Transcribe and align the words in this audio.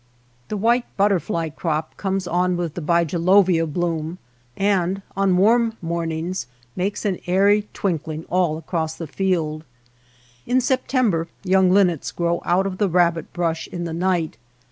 The 0.47 0.57
white 0.57 0.85
butterfly 0.97 1.49
crop 1.49 1.95
comes 1.95 2.27
on 2.27 2.57
with 2.57 2.73
the 2.73 2.81
bigelovia 2.81 3.67
bloom, 3.67 4.17
and 4.57 5.03
on 5.15 5.37
warm 5.37 5.77
mornings 5.79 6.47
makes 6.75 7.05
an 7.05 7.19
airy 7.27 7.67
twinkling 7.71 8.25
all 8.27 8.57
across 8.57 8.95
the 8.95 9.05
field. 9.05 9.63
In 10.47 10.59
September 10.59 11.27
young 11.43 11.69
linnets 11.69 12.09
grow 12.11 12.41
out 12.45 12.65
of 12.65 12.79
the 12.79 12.89
rabbit 12.89 13.31
brush 13.31 13.67
in 13.67 13.83
the 13.83 13.93
night. 13.93 14.37